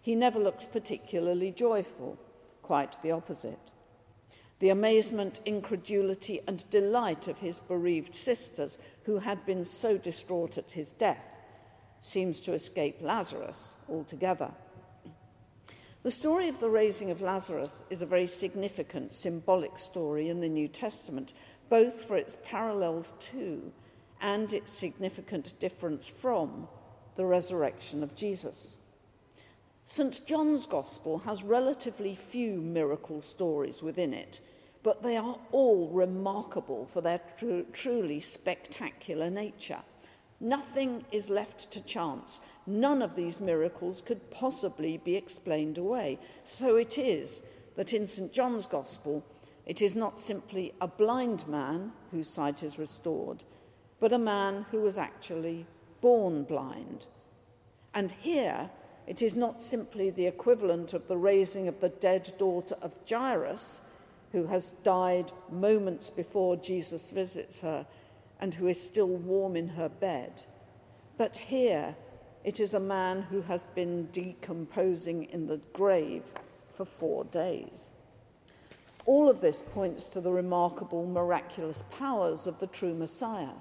he 0.00 0.14
never 0.14 0.38
looks 0.38 0.64
particularly 0.64 1.50
joyful, 1.50 2.16
quite 2.62 3.02
the 3.02 3.10
opposite. 3.10 3.72
The 4.60 4.68
amazement, 4.68 5.40
incredulity, 5.44 6.40
and 6.46 6.64
delight 6.70 7.26
of 7.26 7.38
his 7.38 7.58
bereaved 7.58 8.14
sisters, 8.14 8.78
who 9.02 9.18
had 9.18 9.44
been 9.44 9.64
so 9.64 9.98
distraught 9.98 10.56
at 10.56 10.70
his 10.70 10.92
death, 10.92 11.34
seems 12.00 12.38
to 12.40 12.52
escape 12.52 12.98
Lazarus 13.00 13.74
altogether. 13.88 14.52
The 16.04 16.12
story 16.12 16.48
of 16.48 16.60
the 16.60 16.70
raising 16.70 17.10
of 17.10 17.20
Lazarus 17.20 17.82
is 17.90 18.02
a 18.02 18.06
very 18.06 18.28
significant 18.28 19.12
symbolic 19.12 19.76
story 19.76 20.28
in 20.28 20.38
the 20.38 20.48
New 20.48 20.68
Testament, 20.68 21.32
both 21.68 22.04
for 22.04 22.16
its 22.16 22.36
parallels 22.44 23.14
to 23.18 23.72
and 24.20 24.52
its 24.52 24.70
significant 24.70 25.58
difference 25.58 26.06
from 26.06 26.68
the 27.16 27.26
resurrection 27.26 28.02
of 28.02 28.14
Jesus. 28.14 28.78
St. 29.84 30.26
John's 30.26 30.66
Gospel 30.66 31.18
has 31.18 31.42
relatively 31.42 32.14
few 32.14 32.60
miracle 32.60 33.22
stories 33.22 33.82
within 33.82 34.12
it, 34.12 34.40
but 34.82 35.02
they 35.02 35.16
are 35.16 35.38
all 35.52 35.88
remarkable 35.88 36.86
for 36.86 37.00
their 37.00 37.20
tr- 37.38 37.60
truly 37.72 38.20
spectacular 38.20 39.30
nature. 39.30 39.82
Nothing 40.40 41.04
is 41.12 41.30
left 41.30 41.70
to 41.70 41.80
chance. 41.82 42.40
None 42.66 43.00
of 43.00 43.16
these 43.16 43.40
miracles 43.40 44.02
could 44.02 44.30
possibly 44.30 44.98
be 44.98 45.16
explained 45.16 45.78
away. 45.78 46.18
So 46.44 46.76
it 46.76 46.98
is 46.98 47.42
that 47.76 47.92
in 47.92 48.06
St. 48.06 48.32
John's 48.32 48.66
Gospel, 48.66 49.24
it 49.66 49.80
is 49.80 49.94
not 49.94 50.20
simply 50.20 50.74
a 50.80 50.88
blind 50.88 51.46
man 51.48 51.92
whose 52.10 52.28
sight 52.28 52.62
is 52.62 52.78
restored, 52.78 53.44
but 53.98 54.12
a 54.12 54.18
man 54.18 54.66
who 54.70 54.80
was 54.80 54.98
actually 54.98 55.66
born 56.06 56.44
blind. 56.44 57.04
And 57.92 58.12
here, 58.12 58.70
it 59.08 59.22
is 59.22 59.34
not 59.34 59.60
simply 59.60 60.10
the 60.10 60.28
equivalent 60.28 60.94
of 60.94 61.08
the 61.08 61.16
raising 61.16 61.66
of 61.66 61.80
the 61.80 61.88
dead 61.88 62.32
daughter 62.38 62.76
of 62.80 62.94
Jairus, 63.10 63.80
who 64.30 64.46
has 64.46 64.70
died 64.84 65.32
moments 65.50 66.08
before 66.08 66.58
Jesus 66.58 67.10
visits 67.10 67.60
her 67.60 67.84
and 68.38 68.54
who 68.54 68.68
is 68.68 68.80
still 68.80 69.08
warm 69.08 69.56
in 69.56 69.66
her 69.66 69.88
bed. 69.88 70.44
But 71.18 71.34
here, 71.36 71.96
it 72.44 72.60
is 72.60 72.74
a 72.74 72.78
man 72.94 73.22
who 73.22 73.42
has 73.42 73.64
been 73.74 74.06
decomposing 74.12 75.24
in 75.24 75.48
the 75.48 75.60
grave 75.72 76.30
for 76.72 76.84
four 76.84 77.24
days. 77.24 77.90
All 79.06 79.28
of 79.28 79.40
this 79.40 79.64
points 79.74 80.06
to 80.10 80.20
the 80.20 80.30
remarkable, 80.30 81.04
miraculous 81.04 81.82
powers 81.90 82.46
of 82.46 82.60
the 82.60 82.68
true 82.68 82.94
Messiah 82.94 83.56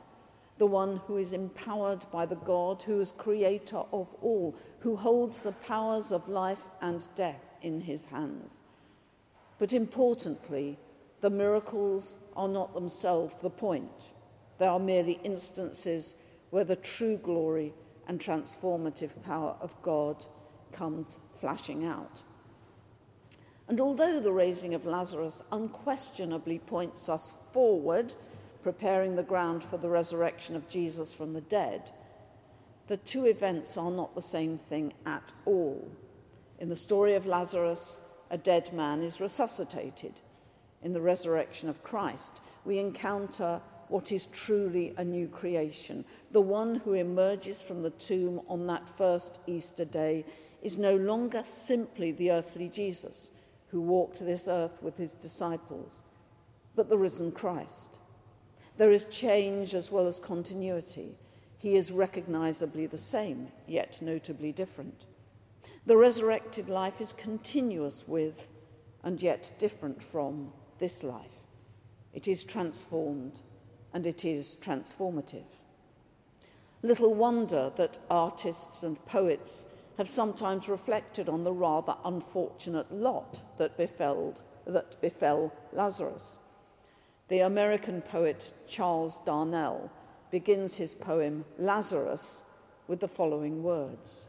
the 0.58 0.66
one 0.66 1.02
who 1.06 1.18
is 1.18 1.34
empowered 1.34 2.06
by 2.12 2.26
the 2.26 2.36
God 2.38 2.82
who 2.84 3.02
is 3.02 3.12
creator 3.12 3.84
of 3.92 4.14
all, 4.22 4.56
who 4.80 4.96
holds 4.96 5.42
the 5.42 5.52
powers 5.52 6.12
of 6.12 6.30
life 6.30 6.64
and 6.82 7.08
death 7.16 7.44
in 7.62 7.82
his 7.82 8.06
hands. 8.06 8.62
But 9.58 9.74
importantly, 9.74 10.78
the 11.22 11.30
miracles 11.30 12.20
are 12.36 12.48
not 12.48 12.74
themselves 12.74 13.36
the 13.36 13.50
point. 13.50 14.14
They 14.58 14.68
are 14.68 14.80
merely 14.80 15.20
instances 15.24 16.16
where 16.50 16.64
the 16.64 16.76
true 16.76 17.18
glory 17.18 17.74
and 18.08 18.20
transformative 18.20 19.22
power 19.24 19.56
of 19.60 19.82
God 19.82 20.26
comes 20.72 21.20
flashing 21.40 21.86
out. 21.86 22.24
And 23.68 23.80
although 23.80 24.20
the 24.20 24.32
raising 24.32 24.74
of 24.74 24.86
Lazarus 24.86 25.42
unquestionably 25.52 26.60
points 26.60 27.10
us 27.10 27.34
forward 27.52 28.14
preparing 28.66 29.16
the 29.16 29.22
ground 29.22 29.64
for 29.64 29.78
the 29.78 29.88
resurrection 29.88 30.56
of 30.56 30.68
Jesus 30.68 31.14
from 31.14 31.34
the 31.34 31.42
dead, 31.42 31.92
the 32.88 32.98
two 32.98 33.26
events 33.26 33.78
are 33.78 33.92
not 33.92 34.16
the 34.16 34.22
same 34.24 34.58
thing 34.58 34.92
at 35.06 35.32
all. 35.46 35.88
In 36.58 36.70
the 36.70 36.76
story 36.76 37.14
of 37.14 37.28
Lazarus, 37.28 38.02
a 38.32 38.40
dead 38.40 38.74
man 38.74 39.04
is 39.04 39.22
resuscitated. 39.22 40.14
In 40.82 40.94
the 40.94 41.00
resurrection 41.00 41.70
of 41.70 41.84
Christ, 41.84 42.42
we 42.66 42.80
encounter 42.80 43.62
what 43.90 44.12
is 44.12 44.26
truly 44.26 44.96
a 44.98 45.06
new 45.06 45.28
creation. 45.28 46.04
The 46.32 46.42
one 46.42 46.74
who 46.74 46.94
emerges 46.94 47.62
from 47.62 47.84
the 47.84 47.92
tomb 47.92 48.42
on 48.48 48.66
that 48.66 48.90
first 48.90 49.38
Easter 49.46 49.86
day 49.86 50.26
is 50.64 50.80
no 50.80 50.96
longer 50.96 51.44
simply 51.46 52.14
the 52.14 52.32
earthly 52.32 52.70
Jesus 52.70 53.30
who 53.68 53.80
walked 53.80 54.26
this 54.26 54.48
earth 54.48 54.82
with 54.82 54.98
his 54.98 55.14
disciples, 55.14 56.02
but 56.76 56.90
the 56.90 56.98
risen 56.98 57.32
Christ. 57.32 58.00
There 58.78 58.92
is 58.92 59.06
change 59.06 59.74
as 59.74 59.92
well 59.92 60.08
as 60.08 60.20
continuity. 60.20 61.18
He 61.58 61.76
is 61.76 61.92
recognizably 61.92 62.88
the 62.88 62.98
same, 62.98 63.48
yet 63.68 64.02
notably 64.02 64.52
different. 64.52 65.06
The 65.86 65.98
resurrected 65.98 66.68
life 66.68 67.00
is 67.00 67.14
continuous 67.14 68.08
with, 68.08 68.48
and 69.04 69.22
yet 69.22 69.52
different 69.60 70.04
from, 70.04 70.52
this 70.80 71.04
life. 71.04 71.40
It 72.14 72.28
is 72.28 72.44
transformed, 72.44 73.42
and 73.94 74.06
it 74.06 74.26
is 74.26 74.58
transformative. 74.62 75.46
Little 76.82 77.14
wonder 77.14 77.72
that 77.78 78.00
artists 78.10 78.84
and 78.84 79.04
poets 79.06 79.66
have 79.98 80.10
sometimes 80.10 80.68
reflected 80.68 81.30
on 81.30 81.44
the 81.44 81.54
rather 81.54 81.96
unfortunate 82.04 82.92
lot 82.92 83.42
that 83.58 83.78
befell, 83.78 84.36
that 84.66 85.00
befell 85.02 85.54
Lazarus. 85.72 86.40
The 87.28 87.40
American 87.40 88.04
poet 88.04 88.54
Charles 88.68 89.18
Darnell 89.26 89.92
begins 90.30 90.76
his 90.76 90.94
poem 90.94 91.44
Lazarus 91.58 92.44
with 92.88 93.00
the 93.00 93.08
following 93.08 93.64
words 93.64 94.28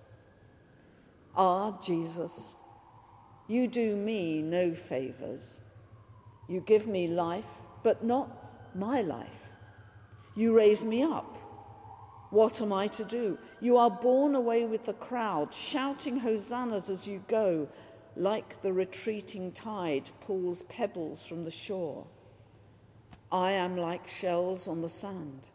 Ah, 1.37 1.79
Jesus, 1.83 2.55
you 3.49 3.69
do 3.69 3.97
me 3.97 4.41
no 4.41 4.73
favors. 4.73 5.61
You 6.49 6.61
give 6.61 6.87
me 6.87 7.07
life, 7.07 7.61
but 7.83 8.03
not 8.03 8.75
my 8.75 9.03
life. 9.03 9.51
You 10.35 10.57
raise 10.57 10.83
me 10.83 11.03
up. 11.03 11.37
What 12.31 12.63
am 12.63 12.73
I 12.73 12.87
to 12.89 13.05
do? 13.05 13.39
You 13.61 13.77
are 13.77 13.91
borne 13.91 14.35
away 14.35 14.65
with 14.65 14.87
the 14.87 14.95
crowd, 14.95 15.53
shouting 15.53 16.19
hosannas 16.19 16.89
as 16.89 17.07
you 17.07 17.23
go, 17.29 17.69
like 18.17 18.63
the 18.63 18.73
retreating 18.73 19.53
tide 19.53 20.11
pulls 20.23 20.63
pebbles 20.63 21.27
from 21.27 21.45
the 21.45 21.51
shore. 21.51 22.07
I 23.33 23.51
am 23.53 23.77
like 23.77 24.07
shells 24.07 24.69
on 24.69 24.83
the 24.83 24.89
sand, 24.89 25.49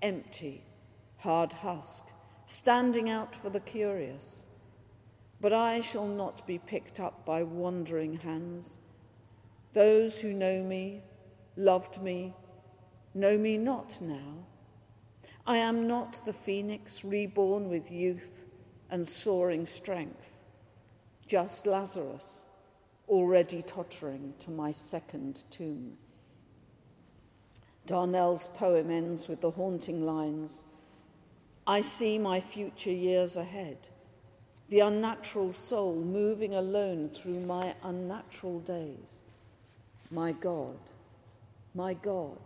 empty, 0.00 0.64
hard 1.18 1.52
husk, 1.52 2.04
standing 2.46 3.10
out 3.10 3.36
for 3.36 3.50
the 3.50 3.60
curious. 3.60 4.46
But 5.40 5.52
I 5.52 5.80
shall 5.80 6.06
not 6.06 6.46
be 6.46 6.58
picked 6.58 7.00
up 7.00 7.26
by 7.26 7.42
wandering 7.42 8.16
hands. 8.16 8.80
Those 9.74 10.18
who 10.18 10.32
know 10.32 10.62
me, 10.62 11.02
loved 11.56 12.00
me, 12.02 12.34
know 13.14 13.36
me 13.36 13.58
not 13.58 14.00
now. 14.00 14.46
I 15.46 15.58
am 15.58 15.86
not 15.86 16.20
the 16.24 16.32
phoenix 16.32 17.04
reborn 17.04 17.68
with 17.68 17.90
youth 17.90 18.44
and 18.90 19.06
soaring 19.06 19.66
strength, 19.66 20.38
just 21.26 21.66
Lazarus, 21.66 22.46
already 23.06 23.62
tottering 23.62 24.32
to 24.40 24.50
my 24.50 24.72
second 24.72 25.44
tomb. 25.50 25.96
Darnell's 27.88 28.46
poem 28.54 28.90
ends 28.90 29.28
with 29.28 29.40
the 29.40 29.50
haunting 29.50 30.06
lines 30.06 30.66
I 31.66 31.80
see 31.82 32.18
my 32.18 32.40
future 32.40 32.92
years 32.92 33.36
ahead. 33.36 33.88
the 34.68 34.80
unnatural 34.80 35.50
soul 35.52 35.94
moving 35.94 36.54
alone 36.54 37.08
through 37.08 37.40
my 37.40 37.74
unnatural 37.82 38.60
days. 38.60 39.24
My 40.10 40.32
God, 40.32 40.78
my 41.74 41.94
God, 41.94 42.38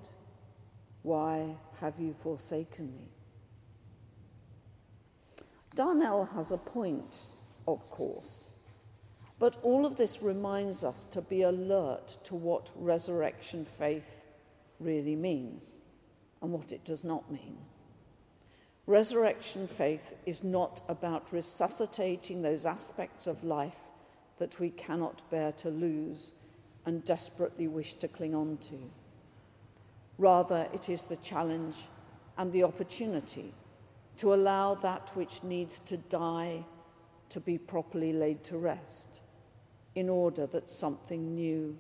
why 1.03 1.57
have 1.81 1.99
you 1.99 2.15
forsaken 2.15 2.87
me? 2.95 3.09
Darnell 5.75 6.25
has 6.35 6.53
a 6.53 6.59
point, 6.59 7.29
of 7.67 7.91
course, 7.91 8.53
but 9.39 9.57
all 9.63 9.85
of 9.85 9.97
this 9.97 10.23
reminds 10.23 10.85
us 10.85 11.05
to 11.07 11.21
be 11.21 11.43
alert 11.43 12.19
to 12.25 12.37
what 12.37 12.71
resurrection 12.77 13.65
faith 13.65 14.22
really 14.83 15.17
means 15.17 15.77
and 16.41 16.53
what 16.53 16.73
it 16.73 16.85
does 16.85 17.05
not 17.05 17.31
mean. 17.31 17.59
Resurrection 18.87 19.69
faith 19.69 20.15
is 20.27 20.43
not 20.43 20.83
about 20.89 21.33
resuscitating 21.33 22.43
those 22.43 22.67
aspects 22.67 23.27
of 23.27 23.45
life 23.45 23.79
that 24.39 24.59
we 24.59 24.71
cannot 24.71 25.23
bear 25.31 25.53
to 25.53 25.71
lose 25.71 26.33
and 26.85 27.05
desperately 27.05 27.69
wish 27.69 27.95
to 27.95 28.09
cling 28.09 28.35
on 28.35 28.57
to. 28.57 28.75
Rather, 30.19 30.67
it 30.73 30.89
is 30.89 31.05
the 31.05 31.17
challenge 31.17 31.77
and 32.37 32.53
the 32.53 32.65
opportunity 32.65 33.55
to 34.17 34.35
allow 34.35 34.75
that 34.75 35.11
which 35.15 35.43
needs 35.45 35.79
to 35.81 35.97
die 35.97 36.65
to 37.29 37.41
be 37.41 37.57
properly 37.57 38.13
laid 38.13 38.43
to 38.45 38.59
rest 38.59 39.23
in 39.95 40.09
order 40.09 40.47
that 40.47 40.69
something 40.69 41.35
new 41.35 41.77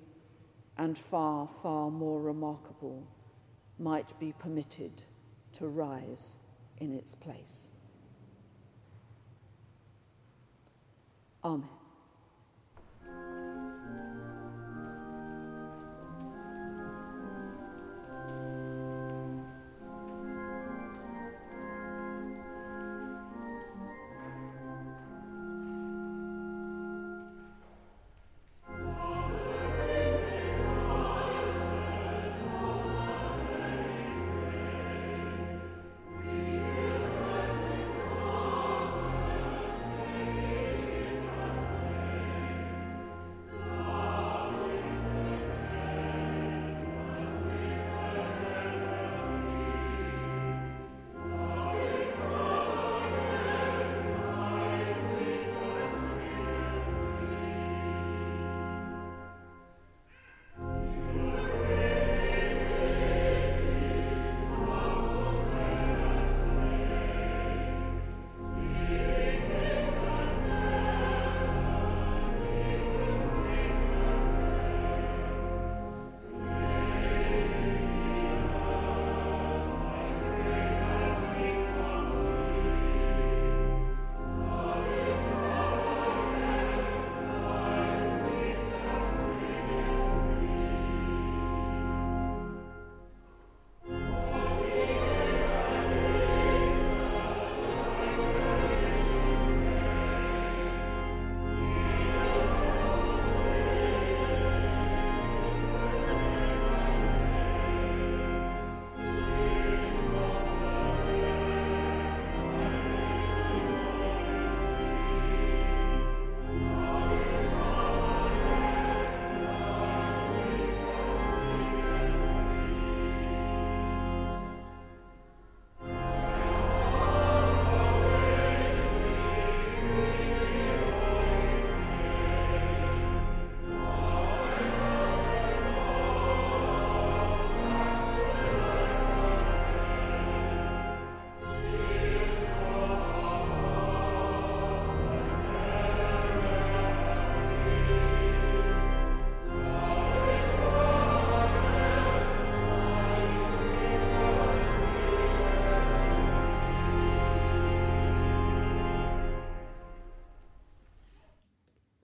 and 0.82 0.98
far, 0.98 1.46
far 1.62 1.92
more 1.92 2.20
remarkable 2.20 3.06
might 3.78 4.18
be 4.18 4.32
permitted 4.32 4.90
to 5.52 5.68
rise 5.68 6.38
in 6.78 6.92
its 6.92 7.14
place. 7.14 7.70
Amen. 11.44 11.68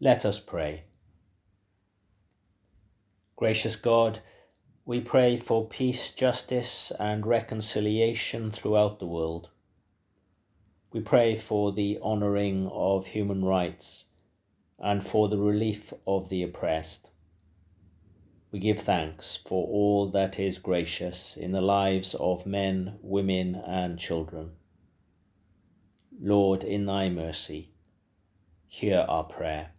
Let 0.09 0.25
us 0.25 0.41
pray. 0.41 0.85
Gracious 3.37 3.77
God, 3.77 4.21
we 4.87 5.03
pray 5.03 5.37
for 5.37 5.69
peace, 5.69 6.13
justice, 6.13 6.91
and 6.99 7.27
reconciliation 7.27 8.51
throughout 8.51 9.01
the 9.01 9.07
world. 9.07 9.51
We 10.95 11.01
pray 11.01 11.37
for 11.37 11.73
the 11.73 11.99
honouring 12.01 12.69
of 12.69 13.09
human 13.09 13.45
rights 13.45 14.07
and 14.79 15.05
for 15.05 15.29
the 15.29 15.37
relief 15.37 15.93
of 16.07 16.31
the 16.31 16.43
oppressed. 16.43 17.11
We 18.51 18.61
give 18.61 18.79
thanks 18.79 19.37
for 19.37 19.69
all 19.69 20.11
that 20.13 20.41
is 20.41 20.59
gracious 20.59 21.37
in 21.37 21.53
the 21.53 21.61
lives 21.61 22.15
of 22.15 22.47
men, 22.47 22.99
women, 23.03 23.57
and 23.57 23.99
children. 23.99 24.53
Lord, 26.19 26.65
in 26.65 26.87
thy 26.87 27.11
mercy, 27.11 27.75
hear 28.69 29.05
our 29.07 29.25
prayer. 29.25 29.75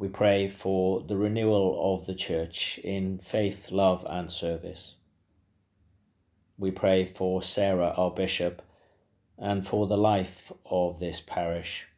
We 0.00 0.06
pray 0.08 0.46
for 0.46 1.02
the 1.02 1.16
renewal 1.16 1.94
of 1.94 2.06
the 2.06 2.14
Church 2.14 2.78
in 2.78 3.18
faith, 3.18 3.72
love, 3.72 4.06
and 4.08 4.30
service. 4.30 4.94
We 6.56 6.70
pray 6.70 7.04
for 7.04 7.42
Sarah, 7.42 7.94
our 7.96 8.12
Bishop, 8.12 8.62
and 9.36 9.66
for 9.66 9.88
the 9.88 9.96
life 9.96 10.52
of 10.64 11.00
this 11.00 11.20
parish. 11.20 11.88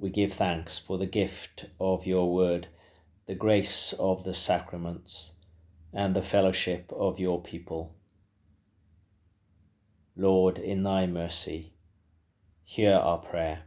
We 0.00 0.10
give 0.10 0.32
thanks 0.32 0.80
for 0.80 0.98
the 0.98 1.06
gift 1.06 1.66
of 1.78 2.06
your 2.06 2.32
word, 2.32 2.66
the 3.26 3.36
grace 3.36 3.92
of 3.92 4.24
the 4.24 4.34
sacraments, 4.34 5.30
and 5.92 6.16
the 6.16 6.22
fellowship 6.22 6.92
of 6.92 7.20
your 7.20 7.40
people. 7.40 7.94
Lord, 10.16 10.58
in 10.58 10.82
thy 10.82 11.06
mercy, 11.06 11.72
hear 12.64 12.94
our 12.94 13.18
prayer. 13.18 13.62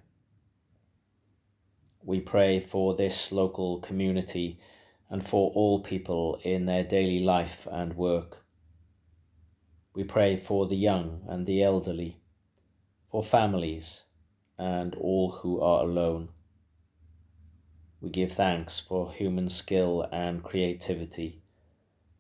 We 2.06 2.22
pray 2.22 2.60
for 2.60 2.94
this 2.94 3.32
local 3.32 3.80
community 3.80 4.60
and 5.10 5.26
for 5.26 5.50
all 5.56 5.80
people 5.80 6.40
in 6.44 6.68
their 6.68 6.84
daily 6.84 7.20
life 7.20 7.68
and 7.72 7.98
work. 7.98 8.46
We 9.96 10.04
pray 10.04 10.38
for 10.38 10.68
the 10.68 10.76
young 10.76 11.26
and 11.28 11.48
the 11.48 11.64
elderly, 11.64 12.18
for 13.08 13.24
families 13.24 14.04
and 14.56 14.94
all 14.94 15.32
who 15.32 15.60
are 15.60 15.84
alone. 15.84 16.30
We 18.02 18.12
give 18.12 18.34
thanks 18.34 18.80
for 18.80 19.12
human 19.12 19.50
skill 19.50 20.08
and 20.12 20.44
creativity 20.44 21.42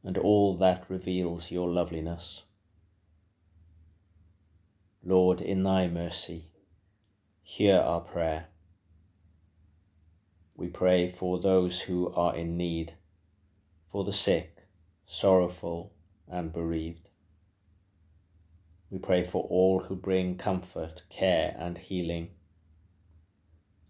and 0.03 0.17
all 0.17 0.57
that 0.57 0.89
reveals 0.89 1.51
your 1.51 1.69
loveliness. 1.69 2.41
Lord, 5.03 5.41
in 5.41 5.61
thy 5.61 5.88
mercy, 5.88 6.47
hear 7.43 7.77
our 7.77 8.01
prayer. 8.01 8.47
We 10.58 10.68
pray 10.70 11.10
for 11.10 11.39
those 11.39 11.82
who 11.82 12.14
are 12.14 12.36
in 12.36 12.56
need, 12.56 12.93
for 13.88 14.03
the 14.03 14.14
sick, 14.14 14.68
sorrowful, 15.06 15.91
and 16.28 16.53
bereaved. 16.53 17.10
We 18.89 18.99
pray 18.99 19.24
for 19.24 19.43
all 19.43 19.82
who 19.82 19.95
bring 19.95 20.38
comfort, 20.38 21.03
care, 21.10 21.56
and 21.60 21.78
healing. 21.78 22.30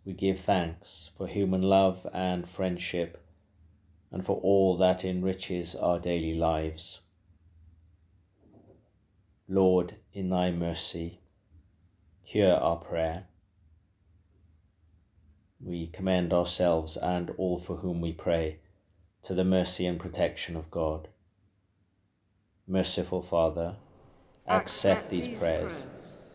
We 0.04 0.14
give 0.14 0.40
thanks 0.40 1.12
for 1.16 1.28
human 1.28 1.62
love 1.62 2.08
and 2.12 2.50
friendship, 2.50 3.24
and 4.12 4.26
for 4.26 4.38
all 4.42 4.78
that 4.78 5.06
enriches 5.06 5.76
our 5.76 6.00
daily 6.00 6.34
lives. 6.34 7.02
Lord, 9.48 9.98
in 10.14 10.30
thy 10.30 10.50
mercy, 10.50 11.20
hear 12.24 12.54
our 12.54 12.78
prayer. 12.78 13.28
We 15.66 15.88
commend 15.88 16.32
ourselves 16.32 16.96
and 16.96 17.32
all 17.38 17.58
for 17.58 17.78
whom 17.78 18.00
we 18.00 18.14
pray 18.14 18.60
to 19.24 19.34
the 19.34 19.44
mercy 19.44 19.88
and 19.88 20.00
protection 20.00 20.56
of 20.56 20.70
God. 20.70 21.08
Merciful 22.68 23.24
Father, 23.24 23.76
accept 24.46 25.10
these 25.10 25.40
prayers 25.40 25.84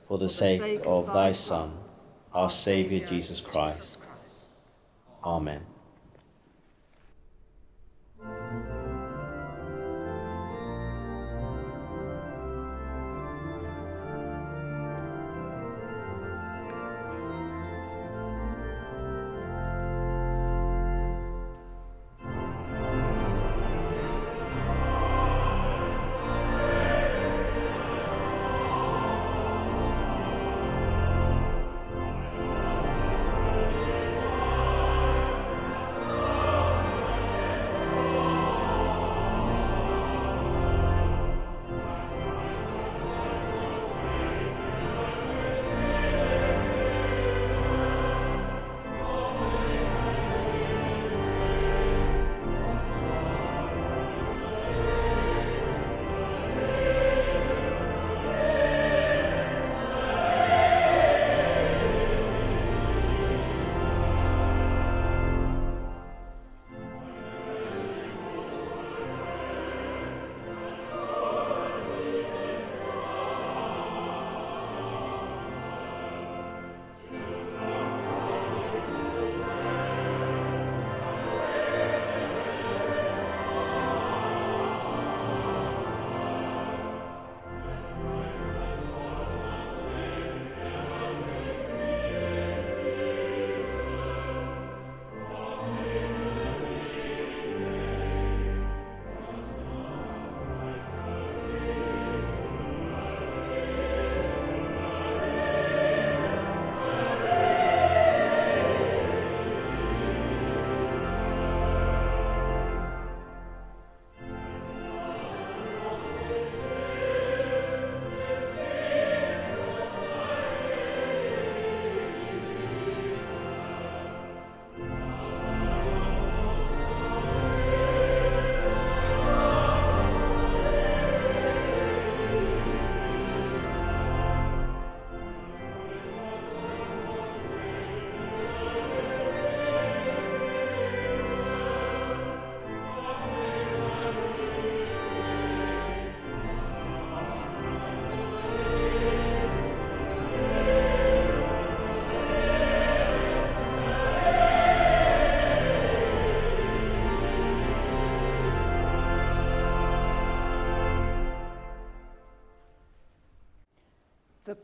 for 0.09 0.19
the 0.19 0.29
sake 0.29 0.81
of 0.85 1.07
thy 1.07 1.31
Son, 1.31 1.73
our 2.35 2.51
Saviour 2.51 3.07
Jesus 3.07 3.41
Christ. 3.41 4.01
Amen. 5.23 5.65